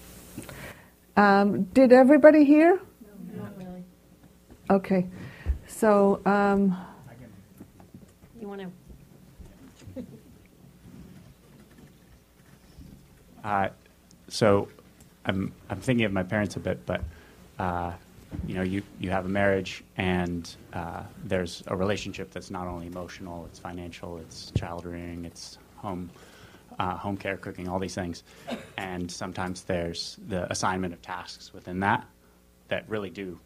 [1.18, 2.80] Um, did everybody hear?
[3.36, 3.84] No, not really.
[4.70, 5.08] Okay.
[5.68, 6.76] So, um,
[7.10, 7.30] I can
[8.40, 8.68] You want to?
[13.44, 13.70] Uh,
[14.28, 14.68] so
[15.26, 17.02] I'm, I'm thinking of my parents a bit, but
[17.58, 17.92] uh,
[18.46, 22.86] you know, you, you have a marriage and uh, there's a relationship that's not only
[22.86, 26.12] emotional, it's financial, it's child rearing, it's home,
[26.80, 28.24] uh, home care, cooking, all these things.
[28.78, 32.06] And sometimes there's the assignment of tasks within that
[32.68, 33.40] that really do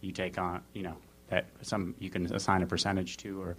[0.00, 0.96] you take on, you know,
[1.28, 3.56] that some you can assign a percentage to, or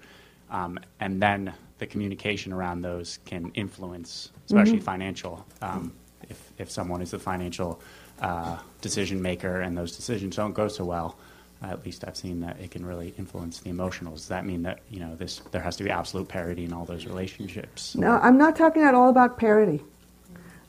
[0.50, 5.46] um, and then the communication around those can influence, especially financial.
[5.62, 5.94] Um,
[6.30, 7.82] if if someone is the financial
[8.22, 11.18] uh, decision maker and those decisions don't go so well,
[11.62, 14.16] at least I've seen that it can really influence the emotionals.
[14.16, 16.86] Does that mean that you know this there has to be absolute parity in all
[16.86, 17.96] those relationships?
[17.96, 19.82] no, I'm not talking at all about parity.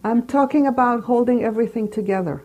[0.05, 2.43] I'm talking about holding everything together.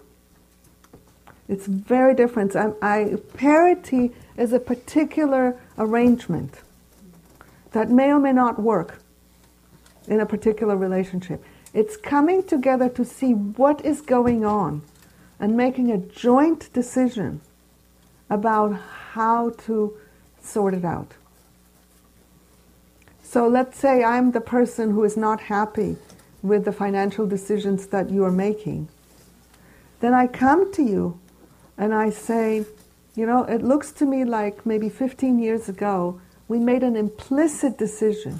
[1.50, 2.56] It's very different.
[2.56, 6.60] I, I, parity is a particular arrangement
[7.72, 9.02] that may or may not work
[10.08, 11.44] in a particular relationship.
[11.74, 14.82] It's coming together to see what is going on
[15.40, 17.42] and making a joint decision
[18.30, 18.73] about
[19.13, 19.98] how to
[20.42, 21.13] sort it out.
[23.23, 25.98] So let's say I'm the person who is not happy
[26.42, 28.88] with the financial decisions that you are making.
[30.00, 31.19] Then I come to you
[31.78, 32.65] and I say,
[33.15, 37.78] you know, it looks to me like maybe 15 years ago we made an implicit
[37.78, 38.40] decision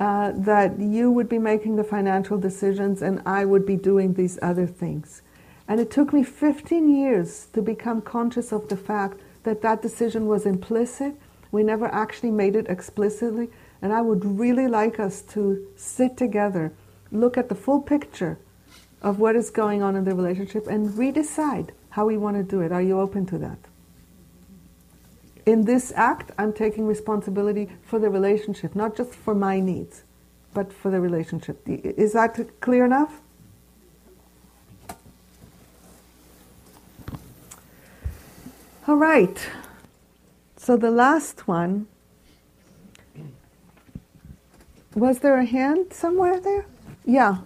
[0.00, 4.38] uh, that you would be making the financial decisions and I would be doing these
[4.42, 5.22] other things.
[5.66, 10.26] And it took me 15 years to become conscious of the fact that that decision
[10.26, 11.14] was implicit.
[11.50, 13.48] We never actually made it explicitly.
[13.80, 16.72] And I would really like us to sit together,
[17.10, 18.38] look at the full picture
[19.02, 22.60] of what is going on in the relationship and redecide how we want to do
[22.60, 22.72] it.
[22.72, 23.58] Are you open to that?
[25.46, 30.02] In this act, I'm taking responsibility for the relationship, not just for my needs,
[30.54, 31.60] but for the relationship.
[31.66, 33.20] Is that clear enough?
[38.86, 39.38] All right.
[40.56, 41.86] So the last one.
[44.94, 46.66] Was there a hand somewhere there?
[47.06, 47.38] Yeah.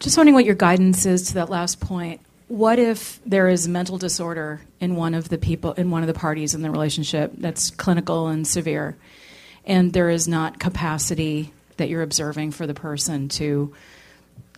[0.00, 2.20] Just wondering what your guidance is to that last point.
[2.48, 6.14] What if there is mental disorder in one of the people, in one of the
[6.14, 8.96] parties in the relationship that's clinical and severe,
[9.64, 13.72] and there is not capacity that you're observing for the person to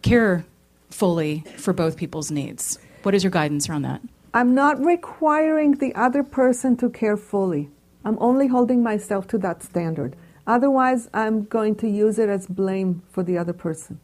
[0.01, 0.47] care
[0.95, 2.78] fully for both people's needs?
[3.03, 4.01] What is your guidance around that?
[4.32, 7.70] I'm not requiring the other person to care fully.
[8.05, 10.16] I'm only holding myself to that standard.
[10.47, 13.99] Otherwise, I'm going to use it as blame for the other person.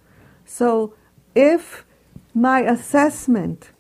[0.45, 0.95] So,
[1.35, 1.85] if
[2.35, 3.71] my assessment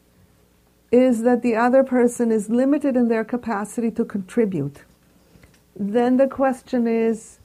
[0.92, 4.84] is that the other person is limited in their capacity to contribute,
[5.74, 7.38] then the question is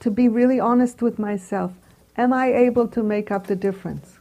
[0.00, 1.72] to be really honest with myself
[2.14, 4.18] Am I able to make up the difference?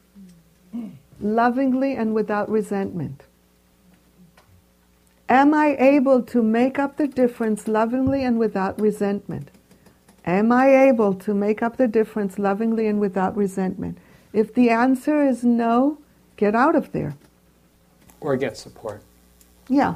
[1.19, 3.23] Lovingly and without resentment.
[5.29, 9.49] Am I able to make up the difference lovingly and without resentment?
[10.25, 13.97] Am I able to make up the difference lovingly and without resentment?
[14.33, 15.97] If the answer is no,
[16.37, 17.15] get out of there.
[18.19, 19.01] Or get support.
[19.67, 19.95] Yeah.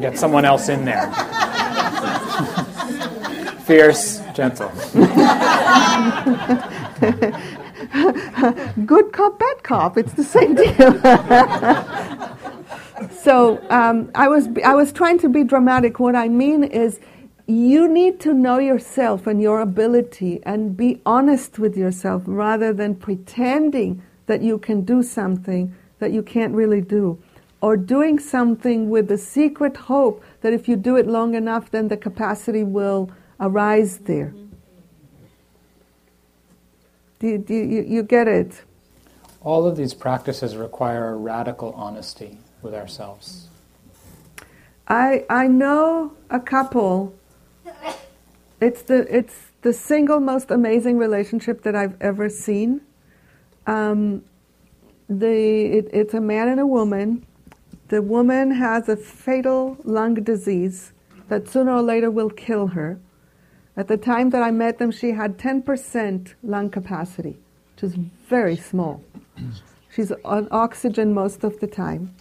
[0.00, 1.12] Get someone else in there.
[3.66, 4.70] Fierce, gentle.
[8.86, 9.96] Good cop, bad cop.
[9.98, 10.74] It's the same deal.
[13.22, 16.00] so um, I was I was trying to be dramatic.
[16.00, 17.00] What I mean is,
[17.46, 22.94] you need to know yourself and your ability, and be honest with yourself, rather than
[22.94, 27.18] pretending that you can do something that you can't really do,
[27.60, 31.88] or doing something with the secret hope that if you do it long enough, then
[31.88, 33.10] the capacity will
[33.40, 34.32] arise there.
[37.18, 38.62] Do, you, do you, you get it?
[39.40, 43.48] All of these practices require a radical honesty with ourselves.
[44.88, 47.14] I I know a couple.
[48.60, 52.80] It's the it's the single most amazing relationship that I've ever seen.
[53.66, 54.24] Um,
[55.08, 57.26] the it, it's a man and a woman.
[57.88, 60.92] The woman has a fatal lung disease
[61.28, 62.98] that sooner or later will kill her.
[63.76, 67.36] At the time that I met them, she had 10% lung capacity,
[67.74, 67.94] which is
[68.28, 69.04] very small.
[69.90, 72.14] She's on oxygen most of the time.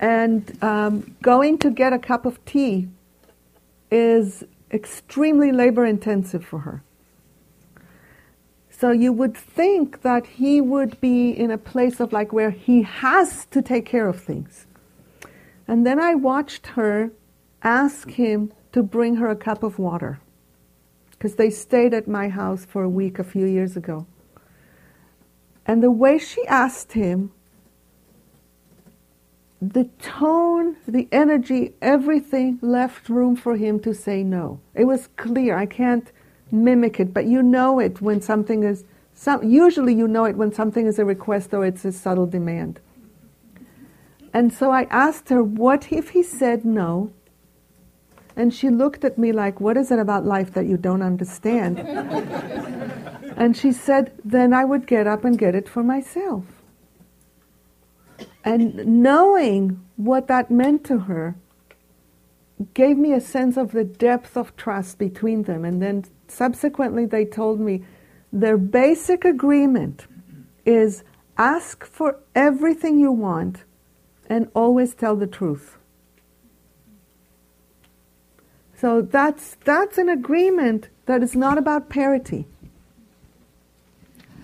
[0.00, 2.88] And um, going to get a cup of tea
[3.90, 6.82] is extremely labor intensive for her.
[8.70, 12.82] So you would think that he would be in a place of like where he
[12.82, 14.66] has to take care of things.
[15.68, 17.10] And then I watched her
[17.62, 20.20] ask him to bring her a cup of water
[21.10, 24.06] because they stayed at my house for a week a few years ago.
[25.66, 27.32] And the way she asked him,
[29.60, 34.60] the tone, the energy, everything left room for him to say no.
[34.74, 35.56] It was clear.
[35.56, 36.10] I can't
[36.50, 38.84] mimic it, but you know it when something is.
[39.12, 42.80] Some, usually, you know it when something is a request or it's a subtle demand.
[44.32, 47.12] And so I asked her, What if he said no?
[48.40, 51.78] And she looked at me like, What is it about life that you don't understand?
[53.36, 56.46] and she said, Then I would get up and get it for myself.
[58.42, 61.36] And knowing what that meant to her
[62.72, 65.66] gave me a sense of the depth of trust between them.
[65.66, 67.84] And then subsequently, they told me
[68.32, 70.06] their basic agreement
[70.64, 71.04] is
[71.36, 73.64] ask for everything you want
[74.30, 75.76] and always tell the truth.
[78.80, 82.46] So that's, that's an agreement that is not about parity.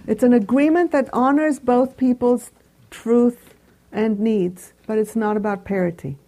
[0.07, 2.51] It's an agreement that honors both people's
[2.91, 3.55] truth
[3.91, 6.19] and needs, but it's not about parity.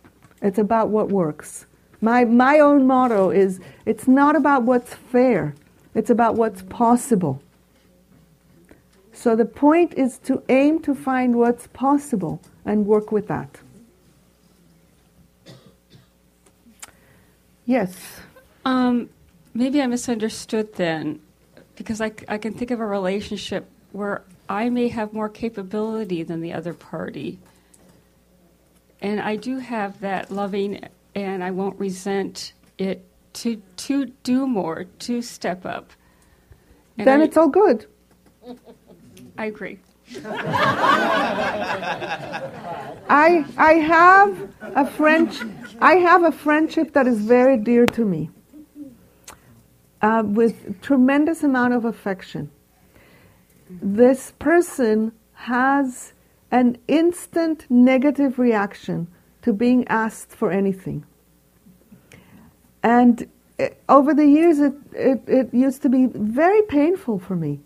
[0.40, 1.66] It's about what works.
[2.00, 5.54] My, my own motto is it's not about what's fair,
[5.94, 7.42] it's about what's possible.
[9.12, 13.60] So the point is to aim to find what's possible and work with that.
[17.68, 18.20] Yes.
[18.64, 19.10] Um,
[19.52, 21.20] maybe I misunderstood then,
[21.76, 26.40] because I, I can think of a relationship where I may have more capability than
[26.40, 27.38] the other party.
[29.02, 30.80] And I do have that loving,
[31.14, 33.04] and I won't resent it
[33.34, 35.92] to, to do more, to step up.
[36.96, 37.84] And then I- it's all good.
[39.36, 39.78] I agree.
[43.10, 45.36] I I have a French
[45.80, 48.30] I have a friendship that is very dear to me,
[50.00, 52.50] uh, with tremendous amount of affection.
[53.68, 56.14] This person has
[56.50, 59.08] an instant negative reaction
[59.42, 61.04] to being asked for anything,
[62.82, 63.28] and
[63.60, 67.60] uh, over the years, it, it it used to be very painful for me.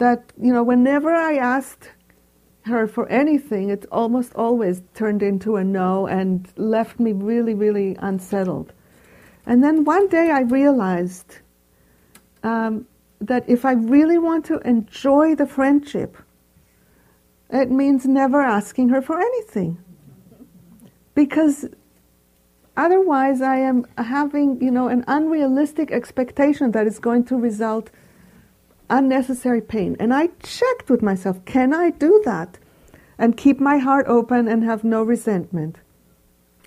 [0.00, 1.90] That you know, whenever I asked
[2.62, 7.96] her for anything, it almost always turned into a no and left me really, really
[8.00, 8.72] unsettled.
[9.44, 11.38] And then one day I realized
[12.42, 12.86] um,
[13.20, 16.16] that if I really want to enjoy the friendship,
[17.50, 19.78] it means never asking her for anything.
[21.14, 21.66] Because
[22.76, 27.90] otherwise I am having, you know, an unrealistic expectation that is going to result
[28.90, 29.96] unnecessary pain.
[29.98, 32.58] And I checked with myself, can I do that
[33.18, 35.76] and keep my heart open and have no resentment?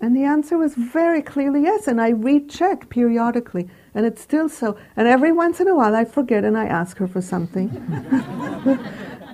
[0.02, 1.88] And the answer was very clearly yes.
[1.88, 4.78] And I recheck periodically, and it's still so.
[4.98, 7.70] And every once in a while, I forget and I ask her for something.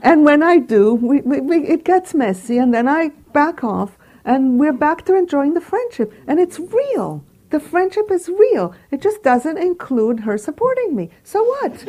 [0.03, 3.97] and when I do, we, we, we, it gets messy, and then I back off,
[4.23, 6.13] and we're back to enjoying the friendship.
[6.27, 7.23] And it's real.
[7.49, 8.75] The friendship is real.
[8.91, 11.09] It just doesn't include her supporting me.
[11.23, 11.83] So what?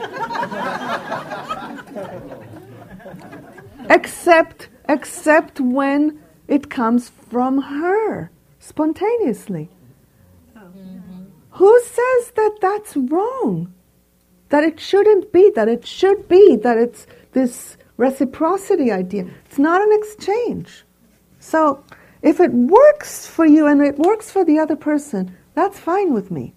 [3.91, 9.69] except except when it comes from her spontaneously.
[11.53, 13.75] Who says that that's wrong?
[14.49, 19.27] That it shouldn't be, that it should be, that it's this reciprocity idea.
[19.45, 20.85] It's not an exchange.
[21.39, 21.85] So
[22.23, 26.31] if it works for you and it works for the other person, that's fine with
[26.31, 26.55] me.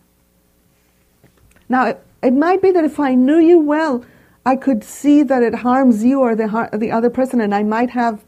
[1.70, 4.04] Now, it, it might be that if I knew you well,
[4.46, 7.64] I could see that it harms you or the, har- the other person, and I
[7.64, 8.24] might have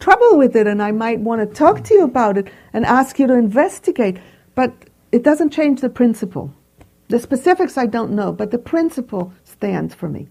[0.00, 3.18] trouble with it, and I might want to talk to you about it and ask
[3.18, 4.16] you to investigate.
[4.54, 4.72] But
[5.12, 6.52] it doesn't change the principle.
[7.08, 10.28] The specifics I don't know, but the principle stands for me.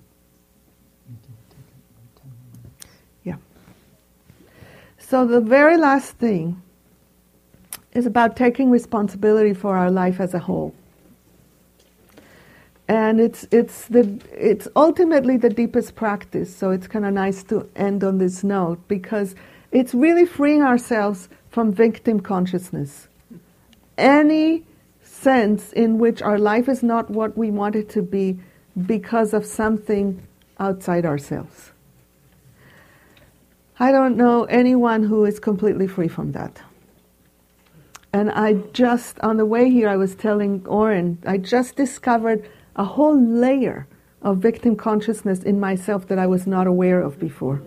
[3.24, 3.36] Yeah.
[4.98, 6.63] So the very last thing
[7.94, 10.74] is about taking responsibility for our life as a whole.
[12.88, 17.70] And it's, it's, the, it's ultimately the deepest practice, so it's kind of nice to
[17.76, 19.36] end on this note because
[19.72, 23.08] it's really freeing ourselves from victim consciousness.
[23.98, 24.66] Any
[25.02, 28.40] sense in which our life is not what we want it to be
[28.86, 30.22] because of something
[30.60, 31.72] outside ourselves.
[33.80, 36.62] I don't know anyone who is completely free from that.
[38.14, 42.86] And I just, on the way here, I was telling Oren, I just discovered a
[42.86, 43.88] whole layer
[44.22, 47.62] of victim consciousness in myself that I was not aware of before.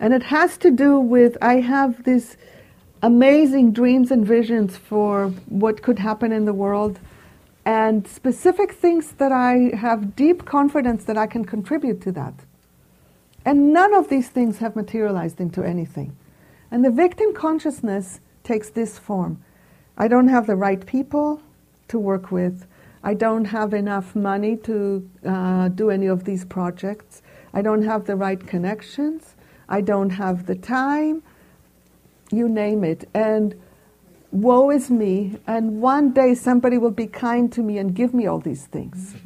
[0.00, 2.36] And it has to do with I have these
[3.02, 6.98] amazing dreams and visions for what could happen in the world
[7.64, 12.34] and specific things that I have deep confidence that I can contribute to that.
[13.44, 16.16] And none of these things have materialized into anything.
[16.70, 19.42] And the victim consciousness takes this form.
[19.96, 21.42] I don't have the right people
[21.88, 22.66] to work with.
[23.02, 27.22] I don't have enough money to uh, do any of these projects.
[27.52, 29.34] I don't have the right connections.
[29.68, 31.22] I don't have the time.
[32.30, 33.08] You name it.
[33.14, 33.60] And
[34.30, 35.38] woe is me.
[35.46, 39.14] And one day somebody will be kind to me and give me all these things.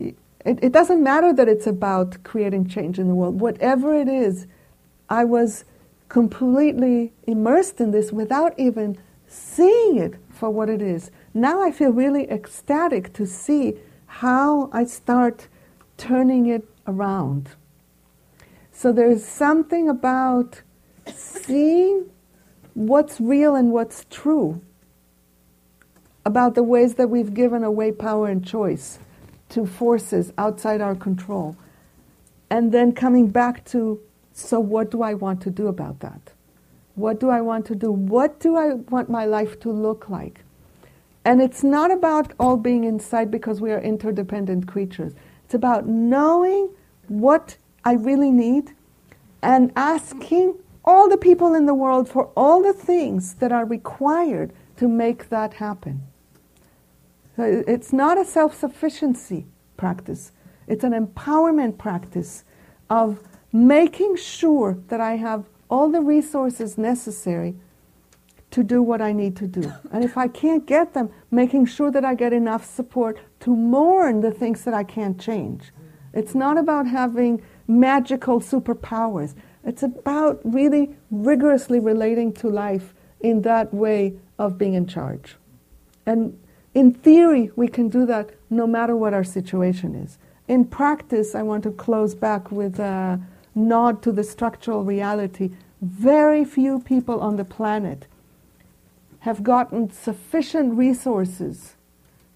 [0.00, 3.40] it, it doesn't matter that it's about creating change in the world.
[3.40, 4.46] Whatever it is,
[5.08, 5.64] I was
[6.08, 11.10] completely immersed in this without even seeing it for what it is.
[11.34, 13.74] Now I feel really ecstatic to see
[14.06, 15.48] how I start
[15.96, 17.50] turning it around.
[18.72, 20.62] So there's something about
[21.14, 22.10] seeing
[22.74, 24.60] what's real and what's true
[26.24, 28.98] about the ways that we've given away power and choice
[29.48, 31.56] to forces outside our control.
[32.50, 34.00] And then coming back to
[34.38, 36.32] so, what do I want to do about that?
[36.94, 37.90] What do I want to do?
[37.90, 40.44] What do I want my life to look like?
[41.24, 45.14] And it's not about all being inside because we are interdependent creatures.
[45.46, 46.68] It's about knowing
[47.08, 48.72] what I really need
[49.40, 54.52] and asking all the people in the world for all the things that are required
[54.76, 56.02] to make that happen.
[57.36, 59.46] So it's not a self sufficiency
[59.78, 60.32] practice,
[60.66, 62.44] it's an empowerment practice
[62.90, 63.18] of
[63.56, 67.54] making sure that I have all the resources necessary
[68.50, 69.72] to do what I need to do.
[69.90, 74.20] And if I can't get them, making sure that I get enough support to mourn
[74.20, 75.72] the things that I can't change.
[76.12, 79.34] It's not about having magical superpowers.
[79.64, 85.36] It's about really rigorously relating to life in that way of being in charge.
[86.06, 86.38] And
[86.74, 90.18] in theory, we can do that no matter what our situation is.
[90.46, 93.20] In practice, I want to close back with a
[93.56, 95.50] nod to the structural reality.
[95.82, 98.06] Very few people on the planet
[99.20, 101.74] have gotten sufficient resources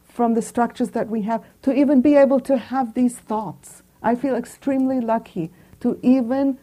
[0.02, 3.82] from the structures that we have to even be able to have these thoughts.
[4.02, 5.50] I feel extremely lucky
[5.80, 6.58] to even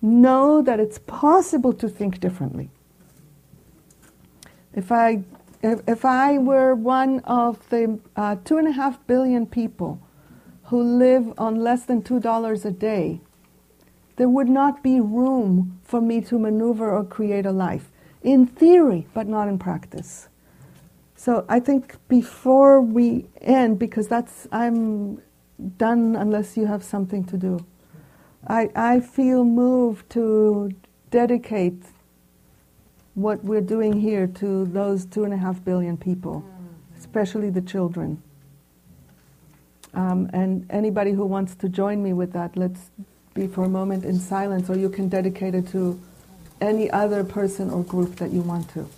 [0.00, 2.70] know that it's possible to think differently.
[4.74, 5.24] If I,
[5.62, 10.00] if, if I were one of the uh, two and a half billion people
[10.64, 13.20] who live on less than $2 a day,
[14.16, 17.90] there would not be room for me to maneuver or create a life.
[18.22, 20.28] In theory, but not in practice.
[21.14, 25.22] So I think before we end, because that's I'm
[25.78, 27.64] done unless you have something to do.
[28.46, 30.70] I, I feel moved to
[31.10, 31.82] dedicate
[33.14, 36.44] what we're doing here to those two and a half billion people,
[36.98, 38.22] especially the children.
[39.94, 42.90] Um, and anybody who wants to join me with that, let's
[43.36, 46.00] be for a moment in silence, or you can dedicate it to
[46.60, 48.88] any other person or group that you want to.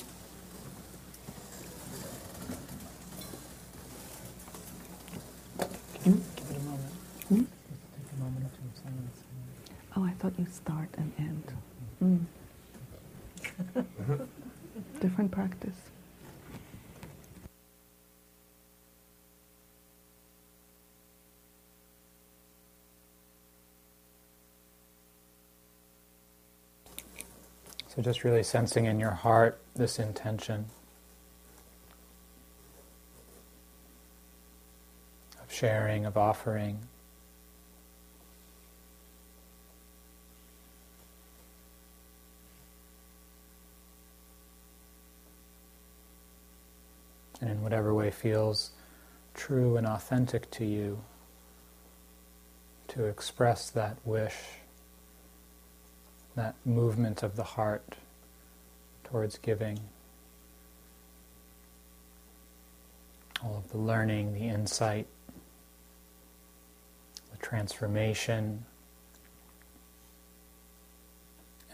[7.29, 7.43] Hmm?
[9.97, 12.27] Oh, I thought you start and end.
[13.77, 14.29] Mm.
[15.01, 15.88] Different practice.
[27.99, 30.67] So just really sensing in your heart this intention
[35.43, 36.79] of sharing, of offering.
[47.41, 48.71] And in whatever way feels
[49.35, 51.01] true and authentic to you,
[52.87, 54.37] to express that wish
[56.39, 57.97] that movement of the heart
[59.03, 59.81] towards giving.
[63.45, 65.09] All of the learning, the insight,
[67.33, 68.65] the transformation,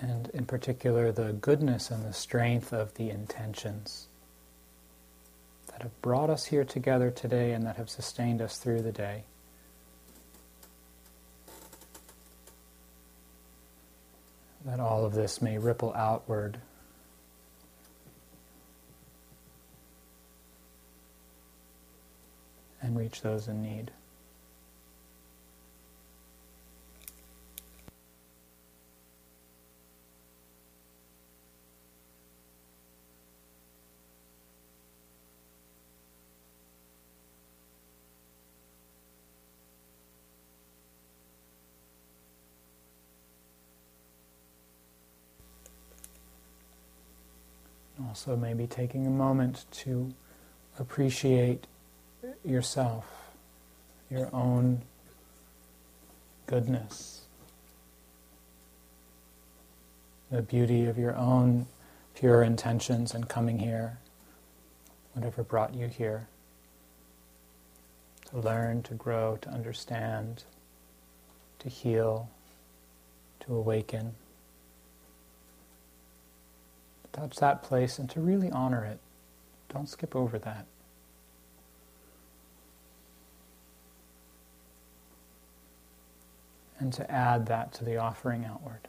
[0.01, 4.09] and in particular the goodness and the strength of the intentions
[5.67, 9.25] that have brought us here together today and that have sustained us through the day.
[14.65, 16.59] That all of this may ripple outward.
[22.83, 23.91] And reach those in need.
[48.15, 50.15] Also, maybe taking a moment to
[50.79, 51.67] appreciate
[52.45, 53.05] yourself,
[54.09, 54.83] your own
[56.47, 57.23] goodness,
[60.31, 61.67] the beauty of your own
[62.15, 63.99] pure intentions and coming here,
[65.15, 66.29] whatever brought you here,
[68.31, 70.45] to learn, to grow, to understand,
[71.59, 72.31] to heal,
[73.41, 74.15] to awaken
[77.15, 78.99] touch that place and to really honor it.
[79.73, 80.67] Don't skip over that.
[86.79, 88.89] And to add that to the offering outward.